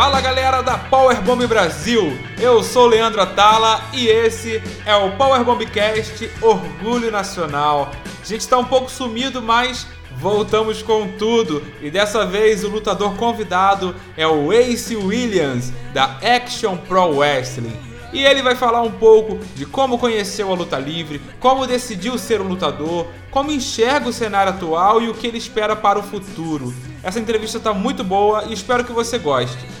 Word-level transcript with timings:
Fala 0.00 0.20
galera 0.20 0.62
da 0.62 0.78
Powerbomb 0.78 1.44
Brasil, 1.48 2.16
eu 2.38 2.62
sou 2.62 2.86
Leandro 2.86 3.20
Atala 3.20 3.82
e 3.92 4.06
esse 4.06 4.62
é 4.86 4.94
o 4.94 5.16
Powerbombcast 5.16 6.30
Orgulho 6.40 7.10
Nacional. 7.10 7.90
A 8.22 8.24
gente 8.24 8.42
está 8.42 8.56
um 8.56 8.64
pouco 8.64 8.88
sumido, 8.88 9.42
mas 9.42 9.88
voltamos 10.16 10.82
com 10.82 11.08
tudo 11.18 11.64
e 11.82 11.90
dessa 11.90 12.24
vez 12.24 12.62
o 12.62 12.68
lutador 12.68 13.16
convidado 13.16 13.92
é 14.16 14.24
o 14.24 14.52
Ace 14.52 14.94
Williams 14.94 15.72
da 15.92 16.16
Action 16.22 16.76
Pro 16.76 17.16
Wrestling. 17.16 17.76
E 18.12 18.24
ele 18.24 18.40
vai 18.40 18.54
falar 18.54 18.82
um 18.82 18.92
pouco 18.92 19.44
de 19.56 19.66
como 19.66 19.98
conheceu 19.98 20.52
a 20.52 20.54
luta 20.54 20.78
livre, 20.78 21.20
como 21.40 21.66
decidiu 21.66 22.16
ser 22.16 22.40
um 22.40 22.46
lutador, 22.46 23.08
como 23.32 23.50
enxerga 23.50 24.08
o 24.08 24.12
cenário 24.12 24.52
atual 24.52 25.02
e 25.02 25.08
o 25.08 25.14
que 25.14 25.26
ele 25.26 25.38
espera 25.38 25.74
para 25.74 25.98
o 25.98 26.04
futuro. 26.04 26.72
Essa 27.02 27.18
entrevista 27.18 27.58
está 27.58 27.74
muito 27.74 28.04
boa 28.04 28.44
e 28.44 28.52
espero 28.52 28.84
que 28.84 28.92
você 28.92 29.18
goste. 29.18 29.77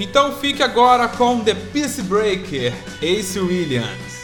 Então 0.00 0.32
fique 0.32 0.62
agora 0.62 1.08
com 1.08 1.40
The 1.40 1.54
Peace 1.54 2.00
Breaker, 2.02 2.72
Ace 3.02 3.38
Williams. 3.40 4.18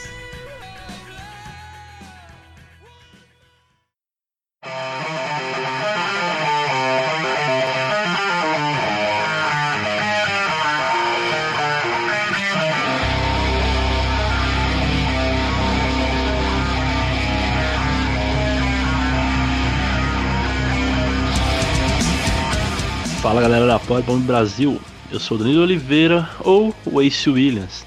Fala 23.21 23.41
galera 23.41 23.67
da 23.67 23.81
Pod 23.81 24.05
Brasil, 24.19 24.81
eu 25.15 25.21
sou 25.21 25.39
Danilo 25.39 25.63
Oliveira 25.63 26.29
ou 26.41 26.75
o 26.85 27.01
Ace 27.01 27.31
Williams. 27.31 27.87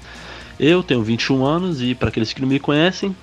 Eu 0.58 0.82
tenho 0.82 1.02
21 1.02 1.44
anos 1.44 1.82
e 1.82 1.94
para 1.94 2.08
aqueles 2.08 2.32
que 2.32 2.40
não 2.40 2.48
me 2.48 2.58
conhecem, 2.58 3.14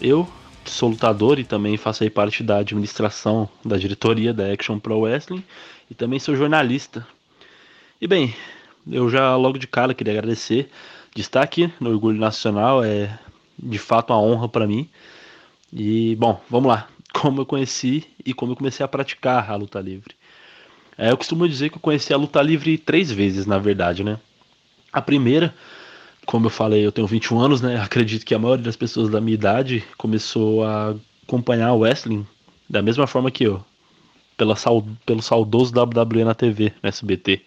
eu 0.00 0.28
sou 0.64 0.88
lutador 0.88 1.38
e 1.38 1.44
também 1.44 1.76
faço 1.76 2.02
aí 2.02 2.10
parte 2.10 2.42
da 2.42 2.58
administração 2.58 3.48
da 3.64 3.76
diretoria 3.76 4.34
da 4.34 4.52
Action 4.52 4.80
Pro 4.80 4.98
Wrestling 4.98 5.44
e 5.88 5.94
também 5.94 6.18
sou 6.18 6.34
jornalista. 6.34 7.06
E 8.00 8.08
bem, 8.08 8.34
eu 8.90 9.08
já 9.08 9.36
logo 9.36 9.58
de 9.58 9.68
cara 9.68 9.94
queria 9.94 10.14
agradecer 10.14 10.68
de 11.14 11.20
estar 11.20 11.42
aqui 11.42 11.72
no 11.78 11.90
Orgulho 11.90 12.18
Nacional, 12.18 12.82
é 12.82 13.16
de 13.56 13.78
fato 13.78 14.12
uma 14.12 14.20
honra 14.20 14.48
para 14.48 14.66
mim. 14.66 14.90
E 15.72 16.16
bom, 16.16 16.42
vamos 16.50 16.68
lá, 16.68 16.88
como 17.14 17.42
eu 17.42 17.46
conheci 17.46 18.04
e 18.26 18.34
como 18.34 18.50
eu 18.50 18.56
comecei 18.56 18.82
a 18.82 18.88
praticar 18.88 19.48
a 19.48 19.54
luta 19.54 19.78
livre. 19.78 20.16
É, 20.96 21.10
eu 21.10 21.16
costumo 21.16 21.48
dizer 21.48 21.70
que 21.70 21.76
eu 21.76 21.80
conheci 21.80 22.12
a 22.12 22.16
luta 22.16 22.40
livre 22.42 22.76
três 22.78 23.10
vezes, 23.10 23.46
na 23.46 23.58
verdade, 23.58 24.04
né? 24.04 24.18
A 24.92 25.00
primeira, 25.00 25.54
como 26.26 26.46
eu 26.46 26.50
falei, 26.50 26.84
eu 26.84 26.92
tenho 26.92 27.06
21 27.06 27.40
anos, 27.40 27.60
né? 27.60 27.80
Acredito 27.82 28.24
que 28.24 28.34
a 28.34 28.38
maioria 28.38 28.64
das 28.64 28.76
pessoas 28.76 29.08
da 29.08 29.20
minha 29.20 29.34
idade 29.34 29.84
começou 29.96 30.64
a 30.64 30.94
acompanhar 31.26 31.72
o 31.72 31.78
wrestling 31.78 32.26
da 32.68 32.82
mesma 32.82 33.06
forma 33.06 33.30
que 33.30 33.44
eu, 33.44 33.64
pela, 34.36 34.54
pelo 35.06 35.22
saudoso 35.22 35.72
WWE 35.74 36.24
na 36.24 36.34
TV, 36.34 36.72
no 36.82 36.88
SBT. 36.88 37.42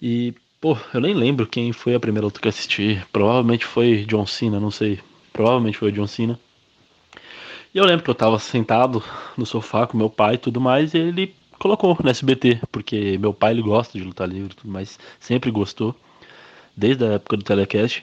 E, 0.00 0.34
pô, 0.60 0.76
eu 0.94 1.00
nem 1.00 1.14
lembro 1.14 1.46
quem 1.46 1.72
foi 1.72 1.94
a 1.94 2.00
primeira 2.00 2.26
luta 2.26 2.40
que 2.40 2.46
eu 2.46 2.50
assisti. 2.50 3.02
Provavelmente 3.12 3.64
foi 3.64 4.04
John 4.06 4.26
Cena, 4.26 4.58
não 4.58 4.70
sei. 4.70 5.00
Provavelmente 5.32 5.78
foi 5.78 5.92
John 5.92 6.06
Cena. 6.06 6.38
E 7.72 7.78
eu 7.78 7.84
lembro 7.84 8.02
que 8.02 8.10
eu 8.10 8.14
tava 8.14 8.38
sentado 8.38 9.02
no 9.36 9.46
sofá 9.46 9.86
com 9.86 9.96
meu 9.96 10.10
pai 10.10 10.34
e 10.34 10.38
tudo 10.38 10.60
mais, 10.60 10.92
e 10.94 10.98
ele 10.98 11.34
colocou 11.60 11.96
no 12.02 12.10
SBT, 12.10 12.60
porque 12.72 13.18
meu 13.18 13.32
pai 13.32 13.52
ele 13.52 13.62
gosta 13.62 13.96
de 13.96 14.02
lutar 14.02 14.28
livre, 14.28 14.56
mas 14.64 14.98
sempre 15.20 15.50
gostou, 15.50 15.94
desde 16.76 17.04
a 17.04 17.12
época 17.12 17.36
do 17.36 17.44
telecast. 17.44 18.02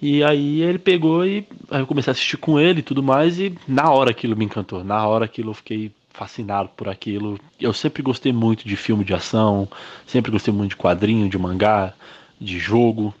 E 0.00 0.24
aí 0.24 0.62
ele 0.62 0.78
pegou 0.78 1.24
e 1.24 1.46
aí 1.70 1.80
eu 1.80 1.86
comecei 1.86 2.10
a 2.10 2.12
assistir 2.12 2.36
com 2.38 2.58
ele 2.58 2.80
e 2.80 2.82
tudo 2.82 3.02
mais, 3.02 3.38
e 3.38 3.56
na 3.68 3.90
hora 3.90 4.10
aquilo 4.10 4.36
me 4.36 4.44
encantou, 4.44 4.82
na 4.82 5.06
hora 5.06 5.26
aquilo 5.26 5.50
eu 5.50 5.54
fiquei 5.54 5.92
fascinado 6.16 6.70
por 6.74 6.88
aquilo. 6.88 7.38
Eu 7.60 7.72
sempre 7.72 8.02
gostei 8.02 8.32
muito 8.32 8.66
de 8.66 8.74
filme 8.74 9.04
de 9.04 9.12
ação, 9.12 9.68
sempre 10.06 10.32
gostei 10.32 10.52
muito 10.52 10.70
de 10.70 10.76
quadrinho, 10.76 11.28
de 11.28 11.38
mangá, 11.38 11.92
de 12.40 12.58
jogo. 12.58 13.14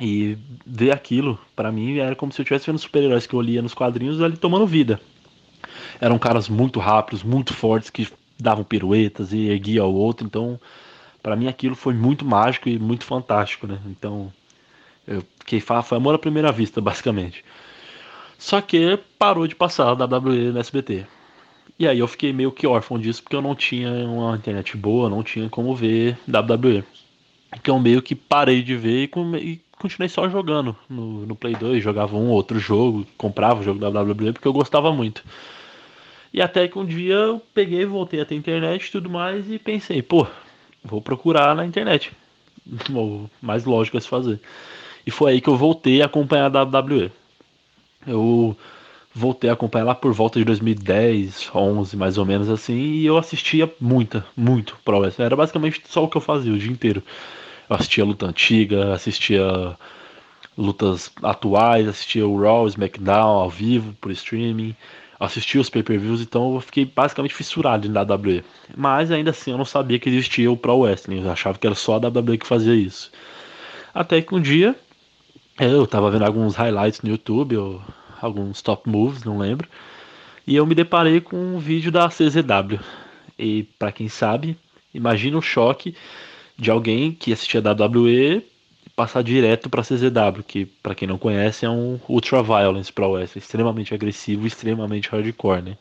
E 0.00 0.38
ver 0.64 0.92
aquilo, 0.92 1.38
para 1.56 1.72
mim, 1.72 1.98
era 1.98 2.14
como 2.14 2.30
se 2.30 2.40
eu 2.40 2.44
estivesse 2.44 2.66
vendo 2.66 2.78
super-heróis 2.78 3.26
que 3.26 3.34
eu 3.34 3.40
lia 3.40 3.60
nos 3.60 3.74
quadrinhos 3.74 4.22
ali 4.22 4.36
tomando 4.36 4.64
vida. 4.64 5.00
Eram 6.00 6.18
caras 6.20 6.48
muito 6.48 6.78
rápidos, 6.78 7.24
muito 7.24 7.52
fortes, 7.52 7.90
que 7.90 8.06
davam 8.38 8.64
piruetas 8.64 9.32
e 9.32 9.48
erguia 9.48 9.82
ao 9.82 9.92
outro. 9.92 10.26
Então, 10.26 10.58
para 11.22 11.36
mim 11.36 11.48
aquilo 11.48 11.74
foi 11.74 11.94
muito 11.94 12.24
mágico 12.24 12.68
e 12.68 12.78
muito 12.78 13.04
fantástico, 13.04 13.66
né? 13.66 13.78
Então, 13.86 14.32
eu 15.06 15.22
fiquei 15.38 15.60
foi 15.60 15.96
amor 15.96 16.14
à 16.14 16.18
primeira 16.18 16.52
vista, 16.52 16.80
basicamente. 16.82 17.44
Só 18.38 18.60
que 18.60 18.98
parou 19.18 19.46
de 19.46 19.54
passar 19.54 19.88
a 19.88 19.92
WWE 19.92 20.52
no 20.52 20.60
SBT. 20.60 21.06
E 21.78 21.86
aí 21.86 21.98
eu 21.98 22.08
fiquei 22.08 22.32
meio 22.32 22.50
que 22.52 22.66
órfão 22.66 22.98
disso 22.98 23.22
porque 23.22 23.36
eu 23.36 23.42
não 23.42 23.54
tinha 23.54 23.90
uma 23.90 24.36
internet 24.36 24.76
boa, 24.76 25.08
não 25.08 25.22
tinha 25.22 25.48
como 25.48 25.74
ver 25.74 26.18
WWE. 26.28 26.84
Então 27.54 27.78
meio 27.80 28.02
que 28.02 28.14
parei 28.14 28.62
de 28.62 28.76
ver 28.76 29.08
e, 29.08 29.36
e 29.36 29.60
continuei 29.78 30.08
só 30.08 30.28
jogando 30.28 30.76
no, 30.88 31.24
no 31.26 31.36
Play 31.36 31.54
2, 31.54 31.82
jogava 31.82 32.16
um 32.16 32.30
outro 32.30 32.58
jogo, 32.58 33.06
comprava 33.16 33.60
o 33.60 33.62
jogo 33.62 33.78
da 33.78 33.88
WWE 33.88 34.32
porque 34.32 34.48
eu 34.48 34.52
gostava 34.52 34.92
muito. 34.92 35.24
E 36.32 36.42
até 36.42 36.68
que 36.68 36.78
um 36.78 36.84
dia 36.84 37.14
eu 37.14 37.42
peguei, 37.54 37.84
voltei 37.84 38.20
a 38.20 38.24
ter 38.24 38.34
internet 38.34 38.86
e 38.86 38.92
tudo 38.92 39.08
mais 39.08 39.50
e 39.50 39.58
pensei, 39.58 40.02
pô, 40.02 40.26
vou 40.84 41.00
procurar 41.00 41.54
na 41.54 41.64
internet. 41.64 42.12
O 42.90 43.30
mais 43.40 43.64
lógico 43.64 43.96
a 43.96 44.00
se 44.00 44.08
fazer. 44.08 44.38
E 45.06 45.10
foi 45.10 45.32
aí 45.32 45.40
que 45.40 45.48
eu 45.48 45.56
voltei 45.56 46.02
a 46.02 46.04
acompanhar 46.04 46.54
a 46.54 46.62
WWE. 46.64 47.10
Eu 48.06 48.54
voltei 49.14 49.48
a 49.48 49.54
acompanhar 49.54 49.84
lá 49.84 49.94
por 49.94 50.12
volta 50.12 50.38
de 50.38 50.44
2010, 50.44 51.50
11 51.54 51.96
mais 51.96 52.18
ou 52.18 52.26
menos 52.26 52.50
assim, 52.50 52.74
e 52.74 53.06
eu 53.06 53.16
assistia 53.16 53.72
muita, 53.80 54.24
muito 54.36 54.76
Pro 54.84 54.98
Wrestling. 54.98 55.24
Era 55.24 55.36
basicamente 55.36 55.82
só 55.86 56.04
o 56.04 56.08
que 56.08 56.16
eu 56.18 56.20
fazia 56.20 56.52
o 56.52 56.58
dia 56.58 56.70
inteiro. 56.70 57.02
Eu 57.68 57.76
assistia 57.76 58.04
luta 58.04 58.26
antiga, 58.26 58.92
assistia 58.92 59.76
lutas 60.56 61.10
atuais, 61.22 61.88
assistia 61.88 62.26
o 62.26 62.40
Raw, 62.40 62.66
SmackDown 62.66 63.40
ao 63.40 63.48
vivo 63.48 63.94
por 64.00 64.10
streaming 64.10 64.74
assisti 65.18 65.58
os 65.58 65.68
pay-per-views, 65.68 66.20
então 66.20 66.54
eu 66.54 66.60
fiquei 66.60 66.84
basicamente 66.84 67.34
fissurado 67.34 67.86
em 67.86 67.90
WWE. 67.90 68.44
Mas 68.76 69.10
ainda 69.10 69.30
assim 69.30 69.50
eu 69.50 69.58
não 69.58 69.64
sabia 69.64 69.98
que 69.98 70.08
existia 70.08 70.50
o 70.50 70.56
Pro 70.56 70.78
Wrestling, 70.78 71.22
eu 71.22 71.30
achava 71.30 71.58
que 71.58 71.66
era 71.66 71.74
só 71.74 71.94
a 71.94 72.08
WWE 72.08 72.38
que 72.38 72.46
fazia 72.46 72.74
isso. 72.74 73.10
Até 73.92 74.22
que 74.22 74.34
um 74.34 74.40
dia 74.40 74.76
eu 75.58 75.86
tava 75.86 76.10
vendo 76.10 76.24
alguns 76.24 76.54
highlights 76.54 77.02
no 77.02 77.10
YouTube, 77.10 77.56
ou 77.56 77.82
alguns 78.20 78.62
top 78.62 78.88
moves, 78.88 79.24
não 79.24 79.38
lembro, 79.38 79.68
e 80.46 80.54
eu 80.54 80.64
me 80.66 80.74
deparei 80.74 81.20
com 81.20 81.36
um 81.36 81.58
vídeo 81.58 81.90
da 81.90 82.08
CZW. 82.08 82.78
E 83.38 83.64
para 83.78 83.92
quem 83.92 84.08
sabe, 84.08 84.56
imagina 84.94 85.36
o 85.36 85.42
choque 85.42 85.94
de 86.56 86.70
alguém 86.70 87.12
que 87.12 87.32
assistia 87.32 87.60
a 87.60 87.72
WWE 87.72 88.44
passar 88.98 89.22
direto 89.22 89.70
para 89.70 89.84
CZW, 89.84 90.42
que 90.44 90.66
para 90.66 90.92
quem 90.92 91.06
não 91.06 91.16
conhece 91.16 91.64
é 91.64 91.70
um 91.70 92.00
Ultra 92.08 92.42
Violence 92.42 92.92
Pro 92.92 93.12
Wrestling, 93.12 93.38
extremamente 93.38 93.94
agressivo, 93.94 94.44
extremamente 94.44 95.08
hardcore, 95.08 95.62
né? 95.62 95.78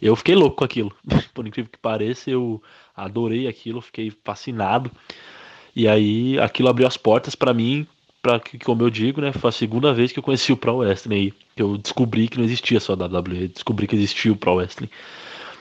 Eu 0.00 0.16
fiquei 0.16 0.34
louco 0.34 0.56
com 0.56 0.64
aquilo. 0.64 0.90
Por 1.34 1.46
incrível 1.46 1.70
que 1.70 1.78
pareça, 1.78 2.30
eu 2.30 2.62
adorei 2.96 3.46
aquilo, 3.46 3.82
fiquei 3.82 4.10
fascinado. 4.24 4.90
E 5.76 5.86
aí 5.86 6.38
aquilo 6.38 6.70
abriu 6.70 6.86
as 6.86 6.96
portas 6.96 7.34
para 7.34 7.52
mim, 7.52 7.86
para 8.22 8.40
que 8.40 8.58
como 8.58 8.82
eu 8.82 8.88
digo, 8.88 9.20
né, 9.20 9.30
foi 9.30 9.50
a 9.50 9.52
segunda 9.52 9.92
vez 9.92 10.10
que 10.10 10.18
eu 10.18 10.22
conheci 10.22 10.54
o 10.54 10.56
Pro 10.56 10.76
Wrestling 10.76 11.14
aí, 11.14 11.34
que 11.54 11.62
eu 11.62 11.76
descobri 11.76 12.28
que 12.28 12.38
não 12.38 12.46
existia 12.46 12.80
só 12.80 12.94
a 12.94 12.96
WWE, 12.96 13.48
descobri 13.48 13.86
que 13.86 13.94
existia 13.94 14.32
o 14.32 14.36
Pro 14.36 14.54
Wrestling. 14.54 14.88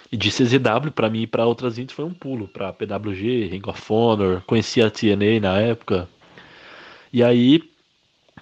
E 0.10 0.16
de 0.16 0.30
CZW 0.30 0.92
para 0.96 1.10
mim 1.10 1.24
e 1.24 1.28
para 1.28 1.46
outras 1.46 1.78
índices 1.78 1.98
foi 1.98 2.06
um 2.06 2.14
pulo, 2.14 2.48
para 2.48 2.72
PWG, 2.72 3.50
Ring 3.52 3.62
of 3.66 3.82
Honor, 3.92 4.42
conheci 4.48 4.82
a 4.82 4.90
TNA 4.90 5.42
na 5.42 5.60
época, 5.60 6.08
e 7.12 7.24
aí 7.24 7.62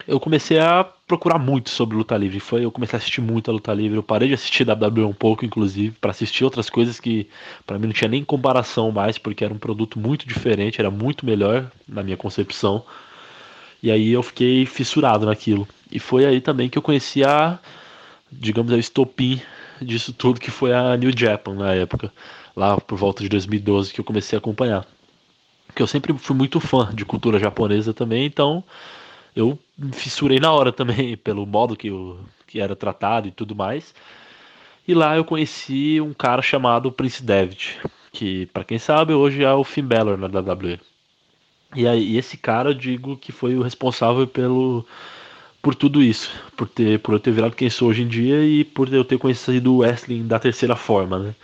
eu 0.08 0.20
comecei 0.20 0.60
a 0.60 0.84
procurar 0.84 1.40
muito 1.40 1.70
sobre 1.70 1.98
luta 1.98 2.16
livre. 2.16 2.40
Foi, 2.40 2.64
eu 2.64 2.72
comecei 2.72 2.98
a 2.98 3.00
assistir 3.00 3.22
muito 3.22 3.50
a 3.50 3.54
luta 3.54 3.74
livre. 3.74 3.98
Eu 3.98 4.04
parei 4.04 4.28
de 4.28 4.34
assistir 4.34 4.68
WWE 4.68 5.04
um 5.04 5.14
pouco, 5.14 5.46
inclusive, 5.46 5.96
para 6.00 6.12
assistir 6.12 6.44
outras 6.44 6.70
coisas 6.70 7.00
que 7.00 7.28
para 7.66 7.78
mim 7.78 7.88
não 7.88 7.94
tinha 7.94 8.08
nem 8.08 8.24
comparação 8.24 8.92
mais, 8.92 9.18
porque 9.18 9.44
era 9.44 9.54
um 9.54 9.58
produto 9.58 10.00
muito 10.00 10.28
diferente, 10.28 10.80
era 10.80 10.92
muito 10.92 11.26
melhor 11.26 11.70
na 11.88 12.04
minha 12.04 12.18
concepção. 12.18 12.84
E 13.82 13.92
aí 13.92 14.12
eu 14.12 14.22
fiquei 14.24 14.66
fissurado 14.66 15.26
naquilo. 15.26 15.68
E 15.92 16.00
foi 16.00 16.26
aí 16.26 16.42
também 16.42 16.70
que 16.70 16.78
eu 16.78 16.82
conheci 16.82 17.24
a, 17.24 17.60
digamos, 18.32 18.72
a 18.72 18.78
estopim 18.78 19.42
disso 19.82 20.14
tudo, 20.14 20.40
que 20.40 20.52
foi 20.52 20.74
a 20.74 20.96
New 20.98 21.12
Japan 21.18 21.56
na 21.56 21.74
época, 21.74 22.12
lá 22.56 22.80
por 22.80 22.98
volta 22.98 23.24
de 23.24 23.30
2012 23.30 23.94
que 23.94 24.02
eu 24.02 24.06
comecei 24.06 24.36
a 24.36 24.40
acompanhar 24.40 24.86
que 25.76 25.82
eu 25.82 25.88
sempre 25.88 26.14
fui 26.18 26.36
muito 26.36 26.60
fã 26.60 26.90
de 26.94 27.06
cultura 27.06 27.40
japonesa 27.40 27.94
também, 27.94 28.26
então 28.26 28.64
eu 29.36 29.58
me 29.78 29.94
fissurei 29.94 30.40
na 30.40 30.52
hora 30.52 30.72
também 30.72 31.16
pelo 31.18 31.46
modo 31.46 31.76
que, 31.76 31.88
eu, 31.88 32.20
que 32.48 32.60
era 32.60 32.76
tratado 32.76 33.28
e 33.28 33.32
tudo 33.32 33.56
mais. 33.56 33.94
E 34.88 34.94
lá 34.94 35.16
eu 35.16 35.24
conheci 35.24 36.02
um 36.02 36.14
cara 36.14 36.42
chamado 36.42 36.92
Prince 36.92 37.22
David, 37.22 37.78
que 38.12 38.48
para 38.48 38.64
quem 38.64 38.80
sabe 38.80 39.14
hoje 39.14 39.44
é 39.44 39.54
o 39.54 39.64
Finn 39.64 39.86
Balor 39.86 40.18
na 40.18 40.28
WWE. 40.28 40.80
E 41.76 41.88
aí 41.88 42.18
esse 42.18 42.36
cara 42.38 42.72
eu 42.72 42.74
digo 42.74 43.16
que 43.16 43.32
foi 43.32 43.56
o 43.56 43.62
responsável 43.62 44.26
pelo 44.26 44.86
por 45.62 45.76
tudo 45.76 46.02
isso, 46.02 46.32
por 46.58 46.68
ter 46.68 47.00
por 47.00 47.14
eu 47.14 47.20
ter 47.20 47.32
virado 47.32 47.56
quem 47.56 47.70
sou 47.70 47.90
hoje 47.90 48.02
em 48.02 48.08
dia 48.08 48.44
e 48.44 48.64
por 48.64 48.92
eu 48.92 49.06
ter 49.06 49.20
conhecido 49.20 49.76
o 49.76 49.78
Wesley 49.80 50.24
da 50.24 50.40
terceira 50.40 50.76
forma, 50.76 51.20
né? 51.20 51.36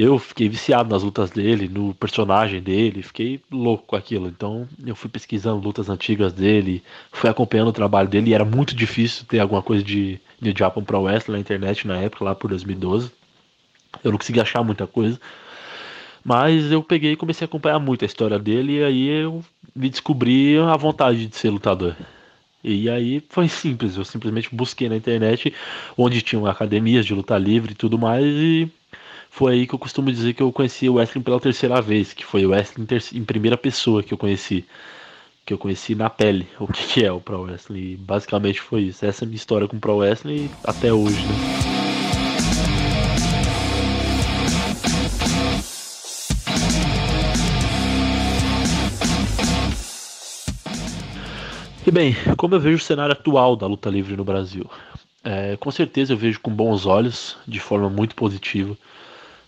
Eu 0.00 0.16
fiquei 0.16 0.48
viciado 0.48 0.88
nas 0.88 1.02
lutas 1.02 1.28
dele, 1.28 1.68
no 1.68 1.92
personagem 1.92 2.62
dele, 2.62 3.02
fiquei 3.02 3.40
louco 3.50 3.82
com 3.84 3.96
aquilo. 3.96 4.28
Então 4.28 4.68
eu 4.86 4.94
fui 4.94 5.10
pesquisando 5.10 5.60
lutas 5.60 5.88
antigas 5.88 6.32
dele, 6.32 6.84
fui 7.10 7.28
acompanhando 7.28 7.70
o 7.70 7.72
trabalho 7.72 8.08
dele 8.08 8.30
e 8.30 8.32
era 8.32 8.44
muito 8.44 8.76
difícil 8.76 9.26
ter 9.26 9.40
alguma 9.40 9.60
coisa 9.60 9.82
de 9.82 10.20
New 10.40 10.54
Japan 10.56 10.84
Pro 10.84 11.00
Wrestling 11.00 11.32
na 11.32 11.40
internet 11.40 11.84
na 11.84 11.96
época, 11.96 12.24
lá 12.24 12.32
por 12.32 12.48
2012. 12.48 13.10
Eu 14.04 14.12
não 14.12 14.18
consegui 14.18 14.40
achar 14.40 14.62
muita 14.62 14.86
coisa. 14.86 15.20
Mas 16.24 16.70
eu 16.70 16.80
peguei 16.80 17.14
e 17.14 17.16
comecei 17.16 17.44
a 17.44 17.48
acompanhar 17.48 17.80
muito 17.80 18.04
a 18.04 18.06
história 18.06 18.38
dele 18.38 18.78
e 18.78 18.84
aí 18.84 19.08
eu 19.08 19.44
me 19.74 19.90
descobri 19.90 20.56
a 20.58 20.76
vontade 20.76 21.26
de 21.26 21.34
ser 21.34 21.50
lutador. 21.50 21.96
E 22.62 22.88
aí 22.88 23.20
foi 23.28 23.48
simples, 23.48 23.96
eu 23.96 24.04
simplesmente 24.04 24.54
busquei 24.54 24.88
na 24.88 24.96
internet 24.96 25.52
onde 25.96 26.22
tinham 26.22 26.46
academias 26.46 27.04
de 27.04 27.14
luta 27.14 27.36
livre 27.36 27.72
e 27.72 27.74
tudo 27.74 27.98
mais 27.98 28.24
e 28.24 28.70
foi 29.38 29.52
aí 29.52 29.66
que 29.68 29.74
eu 29.74 29.78
costumo 29.78 30.10
dizer 30.10 30.34
que 30.34 30.42
eu 30.42 30.50
conheci 30.50 30.88
o 30.88 30.94
wrestling 30.94 31.22
pela 31.22 31.38
terceira 31.38 31.80
vez, 31.80 32.12
que 32.12 32.24
foi 32.24 32.44
o 32.44 32.48
wrestling 32.48 32.88
em 33.14 33.22
primeira 33.22 33.56
pessoa 33.56 34.02
que 34.02 34.12
eu 34.12 34.18
conheci, 34.18 34.64
que 35.46 35.54
eu 35.54 35.58
conheci 35.58 35.94
na 35.94 36.10
pele, 36.10 36.48
o 36.58 36.66
que 36.66 37.04
é 37.04 37.12
o 37.12 37.20
pro 37.20 37.42
wrestling. 37.42 37.98
Basicamente 38.00 38.60
foi 38.60 38.82
isso. 38.82 39.06
Essa 39.06 39.22
é 39.22 39.26
a 39.26 39.28
minha 39.28 39.36
história 39.36 39.68
com 39.68 39.76
o 39.76 39.80
pro 39.80 39.98
wrestling 39.98 40.50
até 40.64 40.92
hoje, 40.92 41.24
né? 41.24 41.34
E 51.86 51.90
bem, 51.92 52.16
como 52.36 52.56
eu 52.56 52.60
vejo 52.60 52.78
o 52.78 52.80
cenário 52.80 53.12
atual 53.12 53.54
da 53.54 53.68
luta 53.68 53.88
livre 53.88 54.16
no 54.16 54.24
Brasil? 54.24 54.68
É, 55.22 55.56
com 55.58 55.70
certeza 55.70 56.12
eu 56.12 56.16
vejo 56.16 56.40
com 56.40 56.50
bons 56.50 56.86
olhos, 56.86 57.36
de 57.46 57.60
forma 57.60 57.88
muito 57.88 58.16
positiva 58.16 58.76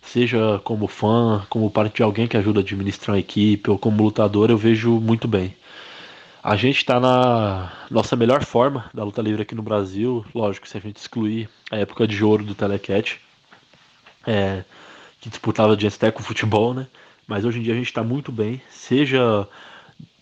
seja 0.02 0.60
como 0.64 0.86
fã, 0.86 1.46
como 1.48 1.70
parte 1.70 1.96
de 1.96 2.02
alguém 2.02 2.26
que 2.26 2.36
ajuda 2.36 2.60
a 2.60 2.62
administrar 2.62 3.14
uma 3.14 3.20
equipe 3.20 3.70
ou 3.70 3.78
como 3.78 4.02
lutador, 4.02 4.50
eu 4.50 4.58
vejo 4.58 5.00
muito 5.00 5.28
bem. 5.28 5.54
A 6.42 6.56
gente 6.56 6.78
está 6.78 6.98
na 6.98 7.70
nossa 7.90 8.16
melhor 8.16 8.44
forma 8.44 8.90
da 8.94 9.04
luta 9.04 9.20
livre 9.20 9.42
aqui 9.42 9.54
no 9.54 9.62
Brasil, 9.62 10.24
lógico, 10.34 10.66
se 10.66 10.76
a 10.78 10.80
gente 10.80 10.96
excluir 10.96 11.50
a 11.70 11.76
época 11.76 12.06
de 12.06 12.24
ouro 12.24 12.42
do 12.42 12.54
Telecat, 12.54 13.20
é, 14.26 14.64
que 15.20 15.28
disputava 15.28 15.76
de 15.76 15.86
até 15.86 16.10
com 16.10 16.20
o 16.20 16.24
futebol, 16.24 16.72
né? 16.72 16.86
Mas 17.26 17.44
hoje 17.44 17.58
em 17.58 17.62
dia 17.62 17.74
a 17.74 17.76
gente 17.76 17.86
está 17.86 18.02
muito 18.02 18.32
bem, 18.32 18.60
seja 18.70 19.46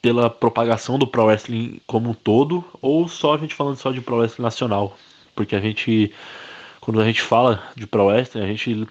pela 0.03 0.29
propagação 0.29 0.99
do 0.99 1.07
Pro 1.07 1.25
Wrestling 1.25 1.81
como 1.87 2.11
um 2.11 2.15
todo, 2.15 2.65
ou 2.83 3.09
só 3.09 3.35
a 3.35 3.39
gente 3.39 3.55
falando 3.55 3.77
só 3.77 3.93
de 3.93 4.01
Pro 4.01 4.17
Wrestling 4.17 4.43
nacional. 4.43 4.97
Porque 5.35 5.55
a 5.55 5.61
gente, 5.61 6.13
quando 6.81 7.01
a 7.01 7.05
gente 7.05 7.23
fala 7.23 7.63
de 7.77 7.87
Pro 7.87 8.07
Wrestling, 8.07 8.43
a 8.43 8.47
gente 8.47 8.87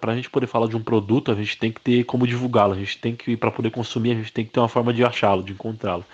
para 0.00 0.12
a 0.12 0.16
gente 0.16 0.30
poder 0.30 0.46
falar 0.46 0.66
de 0.66 0.76
um 0.76 0.82
produto, 0.82 1.30
a 1.30 1.34
gente 1.34 1.56
tem 1.56 1.72
que 1.72 1.80
ter 1.80 2.04
como 2.04 2.26
divulgá-lo, 2.26 2.74
a 2.74 2.76
gente 2.76 2.98
tem 2.98 3.14
que, 3.14 3.36
para 3.36 3.50
poder 3.50 3.70
consumir, 3.70 4.12
a 4.12 4.14
gente 4.14 4.32
tem 4.32 4.44
que 4.44 4.50
ter 4.50 4.60
uma 4.60 4.68
forma 4.68 4.92
de 4.92 5.04
achá-lo, 5.04 5.42
de 5.42 5.52
encontrá-lo. 5.52 6.04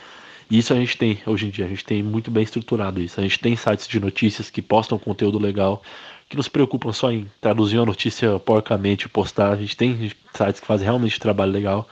E 0.51 0.59
isso 0.59 0.73
a 0.73 0.77
gente 0.77 0.97
tem 0.97 1.19
hoje 1.27 1.47
em 1.47 1.51
dia, 1.51 1.65
a 1.65 1.69
gente 1.69 1.85
tem 1.85 2.03
muito 2.03 2.31
bem 2.31 2.43
estruturado 2.43 3.01
isso. 3.01 3.19
A 3.19 3.23
gente 3.23 3.39
tem 3.39 3.57
sites 3.57 3.89
de 3.89 3.99
notícias 3.99 4.51
que 4.51 4.61
postam 4.61 4.99
conteúdo 4.99 5.39
legal, 5.39 5.83
que 6.29 6.37
nos 6.37 6.49
preocupam 6.49 6.93
só 6.93 7.11
em 7.11 7.27
traduzir 7.41 7.79
uma 7.79 7.87
notícia 7.87 8.39
porcamente 8.39 9.07
e 9.07 9.09
postar. 9.09 9.53
A 9.53 9.57
gente 9.57 9.77
tem 9.77 10.13
sites 10.35 10.61
que 10.61 10.67
fazem 10.67 10.85
realmente 10.85 11.19
trabalho 11.19 11.53
legal, 11.53 11.89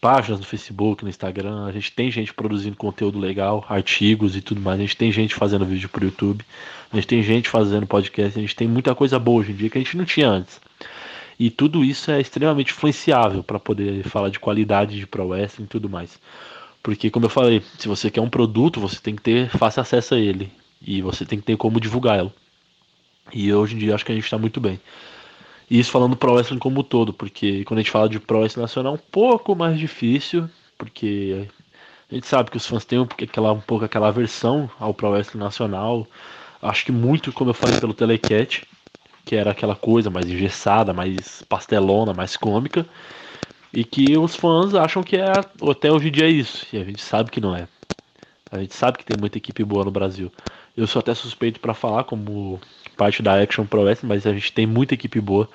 páginas 0.00 0.40
no 0.40 0.46
Facebook, 0.46 1.02
no 1.04 1.10
Instagram. 1.10 1.66
A 1.66 1.72
gente 1.72 1.92
tem 1.92 2.10
gente 2.10 2.32
produzindo 2.32 2.76
conteúdo 2.76 3.18
legal, 3.18 3.64
artigos 3.68 4.34
e 4.34 4.40
tudo 4.40 4.60
mais. 4.60 4.78
A 4.78 4.82
gente 4.82 4.96
tem 4.96 5.12
gente 5.12 5.34
fazendo 5.34 5.64
vídeo 5.64 5.88
para 5.88 6.02
o 6.02 6.06
YouTube. 6.06 6.44
A 6.92 6.96
gente 6.96 7.06
tem 7.06 7.22
gente 7.22 7.48
fazendo 7.48 7.86
podcast. 7.86 8.38
A 8.38 8.42
gente 8.42 8.56
tem 8.56 8.66
muita 8.66 8.94
coisa 8.94 9.18
boa 9.18 9.40
hoje 9.40 9.52
em 9.52 9.56
dia 9.56 9.70
que 9.70 9.78
a 9.78 9.80
gente 9.80 9.96
não 9.96 10.04
tinha 10.04 10.28
antes. 10.28 10.60
E 11.38 11.50
tudo 11.50 11.84
isso 11.84 12.10
é 12.10 12.20
extremamente 12.20 12.72
influenciável 12.72 13.42
para 13.42 13.58
poder 13.58 14.02
falar 14.04 14.28
de 14.28 14.38
qualidade 14.38 14.98
de 14.98 15.06
Pro 15.06 15.28
Wrestling 15.28 15.64
e 15.64 15.68
tudo 15.68 15.88
mais. 15.88 16.18
Porque, 16.82 17.10
como 17.10 17.26
eu 17.26 17.30
falei, 17.30 17.62
se 17.78 17.88
você 17.88 18.10
quer 18.10 18.20
um 18.20 18.28
produto, 18.28 18.80
você 18.80 18.98
tem 19.00 19.14
que 19.14 19.22
ter 19.22 19.48
fácil 19.50 19.82
acesso 19.82 20.14
a 20.14 20.18
ele. 20.18 20.50
E 20.80 21.02
você 21.02 21.24
tem 21.26 21.38
que 21.38 21.44
ter 21.44 21.56
como 21.56 21.80
divulgá-lo. 21.80 22.32
E 23.32 23.52
hoje 23.52 23.74
em 23.74 23.78
dia 23.78 23.94
acho 23.94 24.04
que 24.04 24.12
a 24.12 24.14
gente 24.14 24.24
está 24.24 24.38
muito 24.38 24.60
bem. 24.60 24.80
E 25.70 25.78
isso 25.78 25.90
falando 25.90 26.10
do 26.10 26.16
Pro 26.16 26.34
Wrestling 26.34 26.58
como 26.58 26.80
um 26.80 26.84
todo, 26.84 27.12
porque 27.12 27.64
quando 27.64 27.78
a 27.78 27.82
gente 27.82 27.92
fala 27.92 28.08
de 28.08 28.18
Pro 28.18 28.40
Wrestling 28.40 28.62
Nacional 28.62 28.94
é 28.94 28.96
um 28.96 29.10
pouco 29.10 29.54
mais 29.54 29.78
difícil, 29.78 30.50
porque 30.76 31.46
a 32.10 32.14
gente 32.14 32.26
sabe 32.26 32.50
que 32.50 32.56
os 32.56 32.66
fãs 32.66 32.84
têm 32.84 32.98
um, 32.98 33.06
aquela, 33.22 33.52
um 33.52 33.60
pouco 33.60 33.84
aquela 33.84 34.08
aversão 34.08 34.68
ao 34.80 34.92
Pro 34.92 35.10
Wrestling 35.10 35.40
Nacional. 35.40 36.06
Acho 36.60 36.84
que 36.84 36.92
muito, 36.92 37.32
como 37.32 37.50
eu 37.50 37.54
falei, 37.54 37.78
pelo 37.78 37.94
Telecat 37.94 38.66
que 39.24 39.36
era 39.36 39.50
aquela 39.50 39.76
coisa 39.76 40.10
mais 40.10 40.28
engessada, 40.28 40.92
mais 40.92 41.42
pastelona, 41.42 42.12
mais 42.12 42.36
cômica, 42.36 42.86
e 43.72 43.84
que 43.84 44.16
os 44.16 44.34
fãs 44.34 44.74
acham 44.74 45.02
que 45.02 45.16
é 45.16 45.30
até 45.70 45.92
hoje 45.92 46.08
em 46.08 46.10
dia 46.10 46.26
é 46.26 46.30
isso, 46.30 46.66
e 46.72 46.78
a 46.78 46.84
gente 46.84 47.02
sabe 47.02 47.30
que 47.30 47.40
não 47.40 47.54
é. 47.54 47.68
A 48.50 48.58
gente 48.58 48.74
sabe 48.74 48.98
que 48.98 49.04
tem 49.04 49.16
muita 49.16 49.38
equipe 49.38 49.62
boa 49.62 49.84
no 49.84 49.92
Brasil. 49.92 50.32
Eu 50.76 50.86
sou 50.86 50.98
até 50.98 51.14
suspeito 51.14 51.60
para 51.60 51.72
falar 51.72 52.04
como 52.04 52.60
parte 53.00 53.22
da 53.22 53.40
Action 53.40 53.64
Pro 53.64 53.80
Wrestling, 53.80 54.08
mas 54.08 54.26
a 54.26 54.32
gente 54.34 54.52
tem 54.52 54.66
muita 54.66 54.92
equipe 54.92 55.18
boa. 55.22 55.48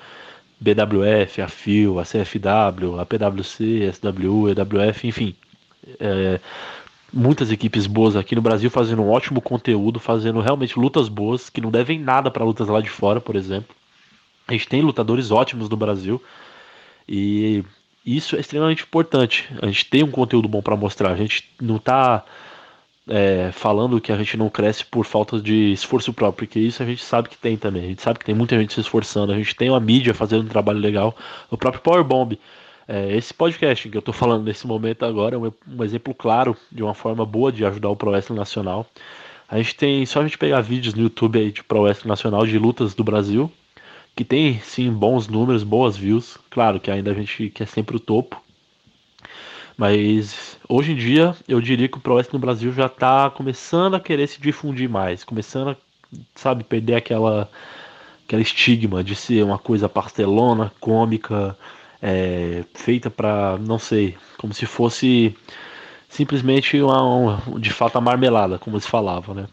BWF, 0.58 1.40
a 1.40 1.46
FIO, 1.46 2.00
a 2.00 2.02
CFW, 2.02 2.98
a 2.98 3.06
PWC, 3.06 3.92
SW, 3.92 4.48
EWF, 4.48 5.06
enfim. 5.06 5.36
É, 6.00 6.40
muitas 7.12 7.52
equipes 7.52 7.86
boas 7.86 8.16
aqui 8.16 8.34
no 8.34 8.42
Brasil 8.42 8.68
fazendo 8.68 9.02
um 9.02 9.10
ótimo 9.10 9.40
conteúdo, 9.40 10.00
fazendo 10.00 10.40
realmente 10.40 10.76
lutas 10.76 11.08
boas, 11.08 11.48
que 11.48 11.60
não 11.60 11.70
devem 11.70 12.00
nada 12.00 12.32
para 12.32 12.44
lutas 12.44 12.66
lá 12.66 12.80
de 12.80 12.90
fora, 12.90 13.20
por 13.20 13.36
exemplo. 13.36 13.76
A 14.48 14.52
gente 14.52 14.66
tem 14.66 14.82
lutadores 14.82 15.30
ótimos 15.30 15.68
no 15.68 15.76
Brasil 15.76 16.20
e 17.08 17.62
isso 18.04 18.34
é 18.34 18.40
extremamente 18.40 18.82
importante. 18.82 19.48
A 19.62 19.66
gente 19.66 19.84
tem 19.84 20.02
um 20.02 20.10
conteúdo 20.10 20.48
bom 20.48 20.62
para 20.62 20.76
mostrar. 20.76 21.12
A 21.12 21.16
gente 21.16 21.48
não 21.60 21.76
está 21.76 22.24
é, 23.08 23.50
falando 23.52 24.00
que 24.00 24.12
a 24.12 24.16
gente 24.16 24.36
não 24.36 24.48
cresce 24.48 24.84
por 24.84 25.04
falta 25.04 25.40
de 25.40 25.72
esforço 25.72 26.12
próprio, 26.12 26.46
porque 26.46 26.58
isso 26.60 26.82
a 26.82 26.86
gente 26.86 27.02
sabe 27.02 27.28
que 27.28 27.36
tem 27.36 27.56
também. 27.56 27.84
A 27.84 27.88
gente 27.88 28.02
sabe 28.02 28.18
que 28.18 28.24
tem 28.24 28.34
muita 28.34 28.58
gente 28.58 28.74
se 28.74 28.80
esforçando. 28.80 29.32
A 29.32 29.36
gente 29.36 29.54
tem 29.54 29.70
uma 29.70 29.80
mídia 29.80 30.14
fazendo 30.14 30.44
um 30.44 30.48
trabalho 30.48 30.78
legal. 30.78 31.16
O 31.50 31.56
próprio 31.56 31.82
Powerbomb 31.82 32.38
é, 32.88 33.16
esse 33.16 33.34
podcast 33.34 33.88
que 33.88 33.96
eu 33.96 34.00
estou 34.00 34.14
falando 34.14 34.44
nesse 34.44 34.66
momento 34.66 35.04
agora 35.04 35.34
é 35.34 35.38
um, 35.38 35.52
um, 35.68 35.84
exemplo 35.84 36.14
claro 36.14 36.56
de 36.70 36.82
uma 36.84 36.94
forma 36.94 37.26
boa 37.26 37.50
de 37.50 37.64
ajudar 37.64 37.88
o 37.88 37.96
Pro 37.96 38.10
Wrestling 38.10 38.36
Nacional. 38.36 38.86
A 39.48 39.56
gente 39.58 39.74
tem, 39.74 40.06
só 40.06 40.20
a 40.20 40.22
gente 40.22 40.38
pegar 40.38 40.60
vídeos 40.60 40.94
no 40.94 41.02
YouTube 41.02 41.38
aí 41.38 41.50
de 41.50 41.64
Pro 41.64 41.82
Wrestling 41.82 42.08
Nacional 42.08 42.46
de 42.46 42.58
lutas 42.58 42.94
do 42.94 43.02
Brasil, 43.02 43.50
que 44.14 44.24
tem 44.24 44.60
sim 44.60 44.90
bons 44.92 45.26
números, 45.26 45.64
boas 45.64 45.96
views. 45.96 46.38
Claro 46.48 46.78
que 46.78 46.90
ainda 46.90 47.10
a 47.10 47.14
gente 47.14 47.50
quer 47.50 47.66
sempre 47.66 47.96
o 47.96 48.00
topo. 48.00 48.40
Mas 49.76 50.58
hoje 50.68 50.92
em 50.92 50.96
dia 50.96 51.36
eu 51.46 51.60
diria 51.60 51.88
que 51.88 51.98
o 51.98 52.00
Pro 52.00 52.14
Wrestling 52.14 52.38
no 52.38 52.40
Brasil 52.40 52.72
já 52.72 52.86
está 52.86 53.30
começando 53.30 53.94
a 53.94 54.00
querer 54.00 54.26
se 54.26 54.40
difundir 54.40 54.88
mais, 54.88 55.22
começando 55.22 55.70
a, 55.70 55.76
sabe, 56.34 56.64
perder 56.64 56.94
aquela, 56.94 57.50
aquela 58.24 58.42
estigma 58.42 59.04
de 59.04 59.14
ser 59.14 59.44
uma 59.44 59.58
coisa 59.58 59.88
pastelona, 59.88 60.72
cômica, 60.80 61.56
é, 62.00 62.64
feita 62.74 63.10
para, 63.10 63.58
não 63.58 63.78
sei, 63.78 64.16
como 64.38 64.54
se 64.54 64.64
fosse 64.64 65.36
simplesmente 66.08 66.80
uma, 66.80 67.02
uma, 67.02 67.60
de 67.60 67.70
fato 67.70 67.96
a 67.98 68.00
marmelada, 68.00 68.58
como 68.58 68.80
se 68.80 68.88
falava, 68.88 69.34
né? 69.34 69.46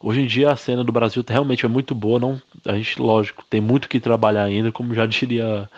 Hoje 0.00 0.22
em 0.22 0.26
dia 0.26 0.50
a 0.50 0.56
cena 0.56 0.82
do 0.82 0.90
Brasil 0.90 1.24
realmente 1.26 1.64
é 1.64 1.68
muito 1.68 1.94
boa, 1.94 2.18
não, 2.18 2.42
a 2.64 2.74
gente, 2.74 3.00
lógico, 3.00 3.44
tem 3.48 3.60
muito 3.60 3.88
que 3.88 4.00
trabalhar 4.00 4.42
ainda, 4.42 4.72
como 4.72 4.94
já 4.94 5.06
diria 5.06 5.70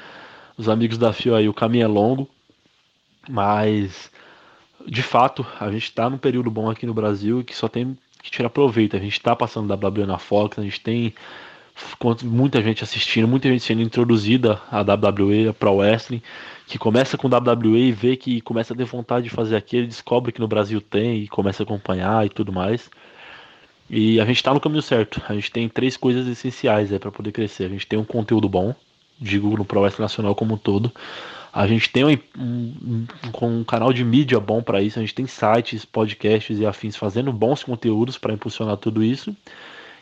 os 0.56 0.68
amigos 0.68 0.96
da 0.96 1.12
Fio 1.12 1.34
aí, 1.34 1.46
o 1.48 1.52
caminho 1.52 1.84
é 1.84 1.88
longo, 1.88 2.28
mas 3.28 4.11
de 4.87 5.02
fato 5.02 5.47
a 5.59 5.71
gente 5.71 5.85
está 5.85 6.09
num 6.11 6.19
período 6.19 6.50
bom 6.50 6.71
aqui 6.71 6.85
no 6.87 6.95
Brasil 6.95 7.43
que 7.43 7.57
só 7.57 7.69
tem 7.69 7.97
que 8.23 8.31
tirar 8.31 8.50
proveito. 8.50 8.97
A 8.97 9.00
gente 9.00 9.12
está 9.12 9.37
passando 9.37 9.73
WWE 9.73 10.07
na 10.07 10.19
Fox, 10.19 10.59
a 10.59 10.62
gente 10.62 10.81
tem 10.81 11.14
muita 12.23 12.62
gente 12.62 12.85
assistindo, 12.85 13.26
muita 13.26 13.49
gente 13.49 13.62
sendo 13.62 13.83
introduzida 13.83 14.61
à 14.71 14.81
WWE, 14.81 15.49
a 15.49 15.52
Pro 15.52 15.76
Wrestling, 15.76 16.23
que 16.66 16.78
começa 16.78 17.19
com 17.19 17.28
WWE 17.28 17.88
e 17.88 17.93
vê 17.93 18.16
que 18.16 18.40
começa 18.40 18.73
a 18.73 18.76
ter 18.76 18.85
vontade 18.85 19.25
de 19.25 19.31
fazer 19.31 19.57
aquilo, 19.57 19.87
descobre 19.87 20.33
que 20.33 20.40
no 20.40 20.49
Brasil 20.49 20.81
tem 20.81 21.23
e 21.23 21.28
começa 21.28 21.62
a 21.62 21.64
acompanhar 21.64 22.25
e 22.25 22.28
tudo 22.28 22.52
mais. 22.52 22.88
E 23.90 24.19
a 24.21 24.25
gente 24.25 24.37
está 24.37 24.54
no 24.54 24.61
caminho 24.61 24.83
certo. 24.83 25.21
A 25.28 25.35
gente 25.35 25.50
tem 25.50 25.69
três 25.69 25.97
coisas 25.97 26.26
essenciais 26.26 26.90
é, 26.93 26.99
para 26.99 27.11
poder 27.11 27.33
crescer. 27.33 27.64
A 27.64 27.69
gente 27.69 27.87
tem 27.87 27.99
um 27.99 28.04
conteúdo 28.04 28.49
bom, 28.49 28.75
digo 29.21 29.57
no 29.57 29.64
Pro 29.64 29.81
Wrestling 29.81 30.04
Nacional 30.04 30.35
como 30.35 30.54
um 30.54 30.59
todo. 30.59 30.90
A 31.54 31.68
gente 31.68 31.88
tem 31.88 32.04
um, 32.04 32.18
um, 32.37 33.06
um, 33.40 33.64
canal 33.64 33.92
de 33.92 34.04
mídia 34.04 34.40
bom 34.40 34.61
para 34.61 34.82
isso. 34.82 34.99
A 34.99 35.02
gente 35.02 35.14
tem 35.14 35.26
sites, 35.26 35.84
podcasts 35.84 36.58
e 36.58 36.66
afins 36.66 36.96
fazendo 36.96 37.32
bons 37.32 37.62
conteúdos 37.62 38.18
para 38.18 38.32
impulsionar 38.32 38.76
tudo 38.76 39.04
isso. 39.04 39.34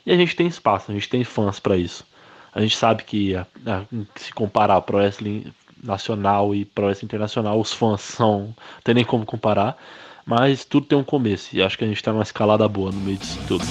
E 0.07 0.11
a 0.11 0.17
gente 0.17 0.35
tem 0.35 0.47
espaço, 0.47 0.91
a 0.91 0.95
gente 0.95 1.11
tem 1.11 1.23
fãs 1.25 1.61
para 1.61 1.77
isso. 1.77 2.07
A 2.55 2.61
gente 2.63 2.77
sabe 2.77 3.05
que 3.05 3.37
a, 3.37 3.47
a, 3.67 3.83
se 4.17 4.33
comparar 4.33 4.81
Pro 4.81 4.97
Wrestling 4.97 5.53
nacional 5.83 6.55
e 6.55 6.65
pro 6.65 6.87
wrestling 6.87 7.07
internacional, 7.07 7.61
os 7.61 7.73
fãs 7.73 8.01
são. 8.01 8.39
Não 8.47 8.83
tem 8.85 8.95
nem 8.95 9.05
como 9.05 9.27
comparar. 9.27 9.77
Mas 10.25 10.65
tudo 10.65 10.87
tem 10.87 10.97
um 10.97 11.05
começo. 11.05 11.55
E 11.55 11.63
acho 11.63 11.77
que 11.77 11.85
a 11.85 11.89
gente 11.89 12.03
tá 12.03 12.13
numa 12.13 12.23
escalada 12.23 12.67
boa 12.69 12.93
no 12.93 13.01
meio 13.01 13.19
disso 13.19 13.39
tudo. 13.49 13.65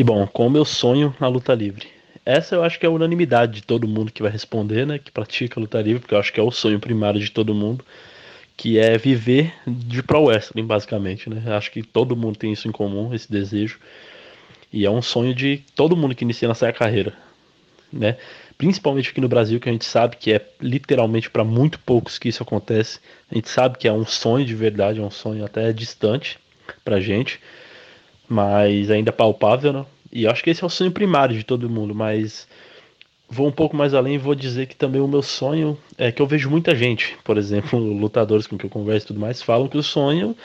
E 0.00 0.02
bom, 0.02 0.26
qual 0.26 0.48
o 0.48 0.50
meu 0.50 0.64
sonho 0.64 1.14
na 1.20 1.28
luta 1.28 1.52
livre? 1.52 1.86
Essa 2.24 2.54
eu 2.54 2.64
acho 2.64 2.80
que 2.80 2.86
é 2.86 2.88
a 2.88 2.90
unanimidade 2.90 3.56
de 3.56 3.62
todo 3.62 3.86
mundo 3.86 4.10
que 4.10 4.22
vai 4.22 4.32
responder, 4.32 4.86
né? 4.86 4.98
Que 4.98 5.10
pratica 5.10 5.60
luta 5.60 5.78
livre, 5.78 6.00
porque 6.00 6.14
eu 6.14 6.18
acho 6.18 6.32
que 6.32 6.40
é 6.40 6.42
o 6.42 6.50
sonho 6.50 6.80
primário 6.80 7.20
de 7.20 7.30
todo 7.30 7.54
mundo, 7.54 7.84
que 8.56 8.78
é 8.78 8.96
viver 8.96 9.52
de 9.66 10.02
pro 10.02 10.22
wrestling, 10.22 10.64
basicamente, 10.64 11.28
né? 11.28 11.42
Eu 11.44 11.52
acho 11.52 11.70
que 11.70 11.82
todo 11.82 12.16
mundo 12.16 12.38
tem 12.38 12.50
isso 12.50 12.66
em 12.66 12.72
comum, 12.72 13.12
esse 13.12 13.30
desejo. 13.30 13.78
E 14.72 14.86
é 14.86 14.90
um 14.90 15.02
sonho 15.02 15.34
de 15.34 15.62
todo 15.76 15.94
mundo 15.94 16.14
que 16.14 16.24
inicia 16.24 16.48
nessa 16.48 16.72
carreira, 16.72 17.12
né? 17.92 18.16
Principalmente 18.56 19.10
aqui 19.10 19.20
no 19.20 19.28
Brasil, 19.28 19.60
que 19.60 19.68
a 19.68 19.72
gente 19.72 19.84
sabe 19.84 20.16
que 20.16 20.32
é 20.32 20.40
literalmente 20.62 21.28
para 21.28 21.44
muito 21.44 21.78
poucos 21.78 22.18
que 22.18 22.30
isso 22.30 22.42
acontece. 22.42 23.00
A 23.30 23.34
gente 23.34 23.50
sabe 23.50 23.76
que 23.76 23.86
é 23.86 23.92
um 23.92 24.06
sonho 24.06 24.46
de 24.46 24.54
verdade, 24.54 24.98
é 24.98 25.02
um 25.02 25.10
sonho 25.10 25.44
até 25.44 25.70
distante 25.74 26.38
pra 26.82 27.00
gente 27.00 27.38
mas 28.30 28.92
ainda 28.92 29.10
palpável, 29.10 29.72
né? 29.72 29.86
E 30.12 30.24
acho 30.26 30.42
que 30.42 30.50
esse 30.50 30.62
é 30.62 30.66
o 30.66 30.70
sonho 30.70 30.92
primário 30.92 31.36
de 31.36 31.42
todo 31.42 31.68
mundo, 31.68 31.92
mas 31.94 32.46
vou 33.28 33.48
um 33.48 33.52
pouco 33.52 33.76
mais 33.76 33.92
além 33.92 34.14
e 34.14 34.18
vou 34.18 34.36
dizer 34.36 34.66
que 34.66 34.76
também 34.76 35.00
o 35.00 35.08
meu 35.08 35.20
sonho 35.20 35.76
é 35.98 36.12
que 36.12 36.22
eu 36.22 36.26
vejo 36.26 36.48
muita 36.48 36.74
gente, 36.74 37.18
por 37.24 37.36
exemplo, 37.36 37.76
lutadores 37.92 38.46
com 38.46 38.56
quem 38.56 38.68
eu 38.68 38.72
converso 38.72 39.06
e 39.06 39.08
tudo 39.08 39.20
mais, 39.20 39.42
falam 39.42 39.66
que 39.66 39.76
o 39.76 39.82
sonho 39.82 40.36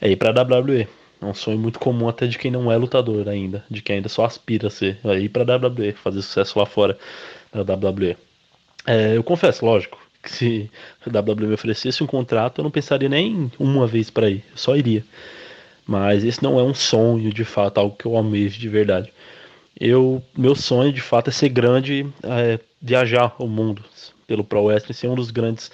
é 0.00 0.08
ir 0.08 0.16
para 0.16 0.30
a 0.30 0.44
WWE. 0.44 0.86
É 1.20 1.24
um 1.24 1.34
sonho 1.34 1.58
muito 1.58 1.80
comum 1.80 2.08
até 2.08 2.26
de 2.26 2.38
quem 2.38 2.50
não 2.50 2.70
é 2.70 2.76
lutador 2.76 3.28
ainda, 3.28 3.64
de 3.68 3.82
quem 3.82 3.96
ainda 3.96 4.08
só 4.08 4.24
aspira 4.24 4.68
a 4.68 4.70
ser, 4.70 4.98
é 5.04 5.18
ir 5.18 5.28
para 5.28 5.42
a 5.42 5.56
WWE, 5.56 5.92
fazer 5.92 6.22
sucesso 6.22 6.58
lá 6.58 6.66
fora 6.66 6.96
da 7.52 7.74
WWE. 7.74 8.16
É, 8.86 9.16
eu 9.16 9.22
confesso, 9.22 9.64
lógico, 9.64 10.00
que 10.22 10.30
se 10.30 10.70
a 11.04 11.10
WWE 11.10 11.46
me 11.46 11.54
oferecesse 11.54 12.02
um 12.02 12.06
contrato, 12.06 12.60
eu 12.60 12.64
não 12.64 12.70
pensaria 12.70 13.08
nem 13.08 13.50
uma 13.58 13.86
vez 13.86 14.10
para 14.10 14.30
ir, 14.30 14.44
eu 14.50 14.56
só 14.56 14.76
iria. 14.76 15.04
Mas 15.86 16.24
esse 16.24 16.42
não 16.42 16.58
é 16.58 16.62
um 16.62 16.74
sonho 16.74 17.32
de 17.32 17.44
fato, 17.44 17.78
algo 17.78 17.96
que 17.96 18.06
eu 18.06 18.16
almejo 18.16 18.58
de 18.58 18.68
verdade. 18.68 19.12
Eu, 19.78 20.22
meu 20.36 20.54
sonho 20.54 20.92
de 20.92 21.00
fato 21.00 21.28
é 21.28 21.32
ser 21.32 21.48
grande, 21.48 22.06
é, 22.22 22.58
viajar 22.80 23.34
o 23.38 23.46
mundo 23.46 23.84
pelo 24.26 24.44
Pro 24.44 24.64
Wrestling, 24.64 24.92
ser 24.92 25.08
um 25.08 25.14
dos 25.14 25.30
grandes 25.30 25.70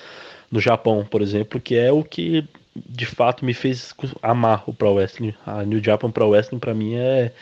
do 0.50 0.60
Japão, 0.60 1.06
por 1.08 1.20
exemplo, 1.20 1.60
que 1.60 1.76
é 1.76 1.92
o 1.92 2.02
que 2.02 2.44
de 2.74 3.06
fato 3.06 3.44
me 3.44 3.52
fez 3.52 3.92
amar 4.22 4.64
o 4.66 4.72
Pro 4.72 4.94
Wrestling. 4.94 5.34
A 5.44 5.62
New 5.64 5.82
Japan 5.82 6.10
Pro 6.10 6.28
Wrestling 6.28 6.58
para 6.58 6.74
mim 6.74 6.94
é 6.94 7.32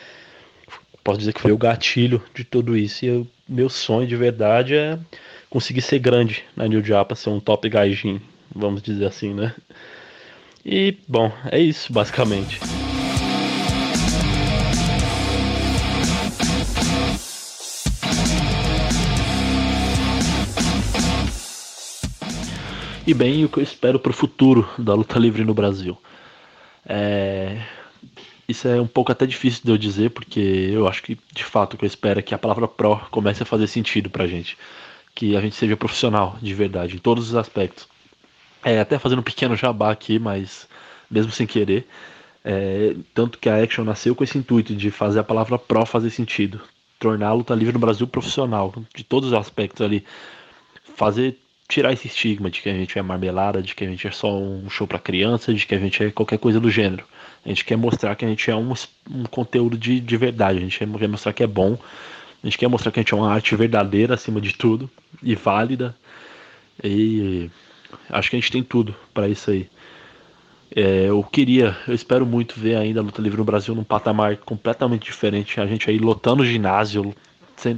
posso 1.03 1.19
dizer 1.19 1.31
que 1.31 1.39
foi 1.39 1.53
o 1.53 1.57
gatilho 1.57 2.21
de 2.35 2.43
tudo 2.43 2.75
isso. 2.75 3.05
E 3.05 3.07
eu, 3.07 3.27
meu 3.47 3.69
sonho 3.69 4.05
de 4.05 4.15
verdade 4.15 4.75
é 4.75 4.99
conseguir 5.49 5.81
ser 5.81 5.99
grande 5.99 6.43
na 6.55 6.67
New 6.67 6.83
Japan, 6.83 7.15
ser 7.15 7.29
um 7.29 7.39
top 7.39 7.69
gaijin, 7.69 8.19
vamos 8.53 8.81
dizer 8.81 9.05
assim, 9.05 9.33
né? 9.33 9.55
E, 10.69 10.97
bom, 11.07 11.31
é 11.49 11.61
isso 11.61 11.93
basicamente. 11.93 12.59
E 23.07 23.13
bem, 23.13 23.45
o 23.45 23.49
que 23.49 23.59
eu 23.59 23.63
espero 23.63 23.97
para 23.97 24.09
o 24.09 24.13
futuro 24.13 24.69
da 24.77 24.93
luta 24.93 25.17
livre 25.17 25.45
no 25.45 25.53
Brasil. 25.53 25.97
É... 26.85 27.63
Isso 28.45 28.67
é 28.67 28.81
um 28.81 28.87
pouco 28.87 29.09
até 29.09 29.25
difícil 29.25 29.61
de 29.63 29.71
eu 29.71 29.77
dizer, 29.77 30.09
porque 30.09 30.41
eu 30.41 30.85
acho 30.85 31.01
que 31.01 31.17
de 31.33 31.45
fato 31.45 31.75
o 31.75 31.77
que 31.77 31.85
eu 31.85 31.87
espero 31.87 32.19
é 32.19 32.21
que 32.21 32.35
a 32.35 32.37
palavra 32.37 32.67
pro 32.67 32.97
comece 33.09 33.41
a 33.41 33.45
fazer 33.45 33.67
sentido 33.67 34.09
pra 34.09 34.27
gente. 34.27 34.57
Que 35.15 35.37
a 35.37 35.39
gente 35.39 35.55
seja 35.55 35.77
profissional 35.77 36.37
de 36.41 36.53
verdade, 36.53 36.97
em 36.97 36.99
todos 36.99 37.29
os 37.29 37.35
aspectos. 37.35 37.87
É, 38.67 38.81
até 38.81 38.99
fazendo 38.99 39.19
um 39.19 39.23
pequeno 39.23 39.55
jabá 39.55 39.93
aqui, 39.93 40.19
mas 40.19 40.67
mesmo 41.09 41.31
sem 41.31 41.47
querer. 41.47 41.87
É, 42.43 42.97
tanto 43.13 43.39
que 43.39 43.47
a 43.47 43.63
Action 43.63 43.85
nasceu 43.85 44.13
com 44.13 44.25
esse 44.25 44.37
intuito 44.37 44.75
de 44.75 44.91
fazer 44.91 45.19
a 45.19 45.23
palavra 45.23 45.57
pro 45.57 45.85
fazer 45.85 46.09
sentido. 46.09 46.59
Tornar 46.99 47.29
a 47.29 47.33
luta 47.33 47.55
livre 47.55 47.71
no 47.71 47.79
Brasil 47.79 48.05
profissional, 48.05 48.73
de 48.93 49.05
todos 49.05 49.31
os 49.31 49.37
aspectos 49.37 49.85
ali. 49.85 50.03
Fazer, 50.97 51.37
tirar 51.69 51.93
esse 51.93 52.07
estigma 52.07 52.49
de 52.49 52.61
que 52.61 52.67
a 52.67 52.73
gente 52.73 52.99
é 52.99 53.01
marmelada, 53.01 53.61
de 53.61 53.73
que 53.73 53.85
a 53.85 53.87
gente 53.87 54.05
é 54.05 54.11
só 54.11 54.37
um 54.37 54.69
show 54.69 54.85
para 54.85 54.99
criança, 54.99 55.53
de 55.53 55.65
que 55.65 55.73
a 55.73 55.79
gente 55.79 56.03
é 56.03 56.11
qualquer 56.11 56.37
coisa 56.37 56.59
do 56.59 56.69
gênero. 56.69 57.05
A 57.45 57.47
gente 57.47 57.63
quer 57.63 57.77
mostrar 57.77 58.17
que 58.17 58.25
a 58.25 58.27
gente 58.27 58.51
é 58.51 58.55
um, 58.55 58.73
um 59.09 59.23
conteúdo 59.31 59.77
de, 59.77 60.01
de 60.01 60.17
verdade, 60.17 60.57
a 60.57 60.61
gente 60.61 60.77
quer 60.77 61.07
mostrar 61.07 61.31
que 61.31 61.43
é 61.43 61.47
bom, 61.47 61.77
a 62.43 62.45
gente 62.45 62.57
quer 62.57 62.67
mostrar 62.67 62.91
que 62.91 62.99
a 62.99 63.01
gente 63.01 63.13
é 63.13 63.17
uma 63.17 63.31
arte 63.31 63.55
verdadeira 63.55 64.15
acima 64.15 64.41
de 64.41 64.53
tudo 64.53 64.89
e 65.23 65.35
válida. 65.35 65.95
E 66.83 67.49
acho 68.09 68.29
que 68.29 68.35
a 68.35 68.39
gente 68.39 68.51
tem 68.51 68.63
tudo 68.63 68.95
para 69.13 69.27
isso 69.27 69.51
aí. 69.51 69.69
É, 70.75 71.05
eu 71.09 71.23
queria, 71.23 71.77
eu 71.87 71.93
espero 71.93 72.25
muito 72.25 72.59
ver 72.59 72.75
ainda 72.75 72.99
a 72.99 73.03
luta 73.03 73.21
livre 73.21 73.37
no 73.37 73.45
Brasil 73.45 73.73
num 73.73 73.83
patamar 73.83 74.37
completamente 74.37 75.05
diferente. 75.05 75.59
A 75.59 75.65
gente 75.65 75.89
aí 75.89 75.97
lotando 75.97 76.43
o 76.43 76.45
ginásio, 76.45 77.15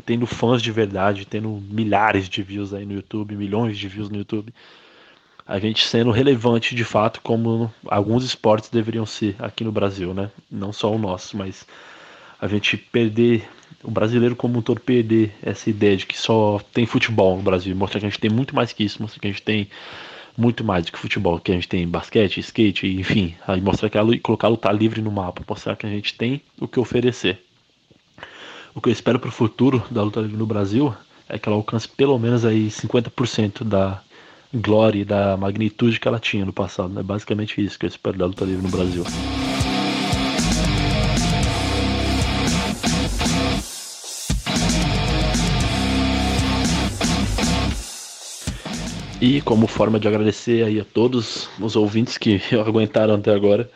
tendo 0.05 0.25
fãs 0.25 0.61
de 0.61 0.71
verdade, 0.71 1.25
tendo 1.25 1.49
milhares 1.69 2.27
de 2.27 2.41
views 2.41 2.73
aí 2.73 2.85
no 2.85 2.93
YouTube, 2.93 3.35
milhões 3.35 3.77
de 3.77 3.87
views 3.87 4.09
no 4.09 4.17
YouTube. 4.17 4.53
A 5.45 5.59
gente 5.59 5.87
sendo 5.87 6.11
relevante 6.11 6.75
de 6.75 6.83
fato, 6.83 7.21
como 7.21 7.73
alguns 7.87 8.23
esportes 8.23 8.69
deveriam 8.69 9.05
ser 9.05 9.35
aqui 9.39 9.63
no 9.63 9.71
Brasil, 9.71 10.13
né? 10.13 10.29
Não 10.51 10.71
só 10.71 10.93
o 10.93 10.99
nosso, 10.99 11.37
mas 11.37 11.65
a 12.39 12.47
gente 12.47 12.77
perder, 12.77 13.47
o 13.83 13.91
brasileiro 13.91 14.35
como 14.35 14.59
um 14.59 14.61
todo 14.61 14.81
perder 14.81 15.33
essa 15.41 15.69
ideia 15.69 15.95
de 15.95 16.05
que 16.05 16.17
só 16.17 16.59
tem 16.73 16.85
futebol 16.85 17.37
no 17.37 17.43
Brasil, 17.43 17.75
mostrar 17.75 17.99
que 17.99 18.05
a 18.05 18.09
gente 18.09 18.19
tem 18.19 18.29
muito 18.29 18.55
mais 18.55 18.73
que 18.73 18.83
isso, 18.83 19.01
mostrar 19.01 19.19
que 19.19 19.27
a 19.27 19.31
gente 19.31 19.41
tem 19.41 19.69
muito 20.37 20.63
mais 20.63 20.85
do 20.85 20.91
que 20.91 20.99
futebol, 20.99 21.39
que 21.39 21.51
a 21.51 21.55
gente 21.55 21.67
tem 21.67 21.87
basquete, 21.87 22.39
skate, 22.39 22.87
enfim, 22.87 23.35
aí 23.47 23.59
mostrar 23.61 23.89
que 23.89 23.97
a, 23.97 24.03
colocar 24.21 24.47
a 24.47 24.51
luta 24.51 24.71
livre 24.71 25.01
no 25.01 25.11
mapa, 25.11 25.43
mostrar 25.47 25.75
que 25.75 25.85
a 25.85 25.89
gente 25.89 26.13
tem 26.13 26.41
o 26.59 26.67
que 26.67 26.79
oferecer. 26.79 27.43
O 28.73 28.81
que 28.81 28.89
eu 28.89 28.93
espero 28.93 29.19
para 29.19 29.29
o 29.29 29.31
futuro 29.31 29.83
da 29.89 30.03
luta 30.03 30.21
livre 30.21 30.37
no 30.37 30.45
Brasil 30.45 30.93
é 31.27 31.37
que 31.37 31.47
ela 31.47 31.57
alcance 31.57 31.87
pelo 31.87 32.17
menos 32.17 32.45
aí 32.45 32.67
50% 32.67 33.63
da 33.63 34.01
glória 34.53 35.01
e 35.01 35.05
da 35.05 35.37
magnitude 35.37 35.99
que 35.99 36.07
ela 36.07 36.19
tinha 36.19 36.45
no 36.45 36.53
passado. 36.53 36.99
É 36.99 37.03
basicamente 37.03 37.63
isso 37.63 37.77
que 37.77 37.85
eu 37.85 37.89
espero 37.89 38.17
da 38.17 38.25
luta 38.25 38.45
livre 38.45 38.63
no 38.63 38.69
Brasil. 38.69 39.03
E 49.21 49.41
como 49.41 49.67
forma 49.67 49.99
de 49.99 50.07
agradecer 50.07 50.63
aí 50.63 50.79
a 50.79 50.85
todos 50.85 51.49
os 51.59 51.75
ouvintes 51.75 52.17
que 52.17 52.39
aguentaram 52.65 53.15
até 53.15 53.33
agora, 53.33 53.69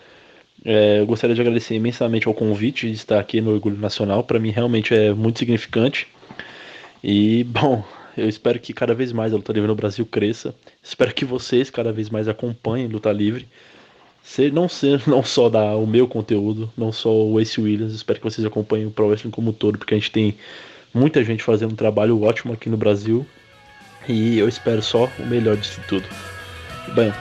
é, 0.64 1.02
eu 1.02 1.06
gostaria 1.06 1.36
de 1.36 1.42
agradecer 1.42 1.76
imensamente 1.76 2.30
ao 2.30 2.34
convite 2.34 2.88
de 2.88 2.94
estar 2.94 3.20
aqui 3.20 3.42
no 3.42 3.52
Orgulho 3.52 3.78
Nacional. 3.78 4.24
Para 4.24 4.40
mim 4.40 4.52
realmente 4.52 4.96
é 4.96 5.14
muito 5.14 5.40
significante. 5.40 6.08
E 7.04 7.44
bom, 7.52 7.84
eu 8.16 8.30
espero 8.30 8.58
que 8.58 8.72
cada 8.72 8.94
vez 8.94 9.12
mais 9.12 9.34
a 9.34 9.36
luta 9.36 9.52
livre 9.52 9.68
no 9.68 9.76
Brasil 9.76 10.06
cresça. 10.06 10.56
Espero 10.82 11.14
que 11.14 11.26
vocês 11.26 11.70
cada 11.70 11.92
vez 11.92 12.10
mais 12.10 12.30
acompanhem 12.30 12.88
luta 12.88 13.12
livre. 13.12 13.46
Ser, 14.24 14.54
não 14.54 14.70
ser 14.70 15.04
não 15.10 15.22
só 15.24 15.50
da, 15.50 15.76
o 15.76 15.86
meu 15.86 16.08
conteúdo, 16.08 16.72
não 16.78 16.94
só 16.94 17.14
o 17.14 17.38
Ace 17.42 17.60
Williams, 17.60 17.94
espero 17.94 18.20
que 18.20 18.24
vocês 18.24 18.48
acompanhem 18.48 18.86
o 18.86 18.92
Pro 18.92 19.08
Wrestling 19.08 19.32
como 19.32 19.50
um 19.50 19.54
todo, 19.54 19.78
porque 19.78 19.94
a 19.94 19.98
gente 19.98 20.12
tem 20.12 20.38
muita 20.94 21.22
gente 21.22 21.44
fazendo 21.44 21.74
um 21.74 21.76
trabalho 21.76 22.24
ótimo 22.24 22.54
aqui 22.54 22.70
no 22.70 22.78
Brasil 22.78 23.26
e 24.08 24.38
eu 24.40 24.48
espero 24.48 24.82
só 24.82 25.10
o 25.20 25.26
melhor 25.26 25.58
disso 25.58 25.82
tudo. 25.88 26.08
Bem, 26.94 27.14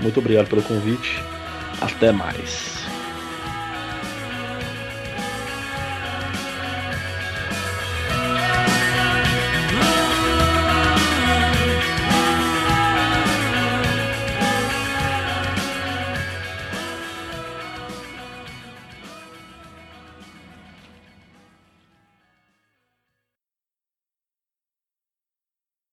muito 0.00 0.20
obrigado 0.20 0.48
pelo 0.48 0.62
convite. 0.62 1.22
Até 1.80 2.12
mais. 2.12 2.79